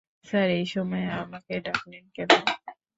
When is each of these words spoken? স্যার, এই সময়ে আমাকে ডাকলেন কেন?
স্যার, 0.25 0.47
এই 0.51 0.65
সময়ে 0.73 1.07
আমাকে 1.21 1.53
ডাকলেন 1.65 2.03
কেন? 2.15 2.29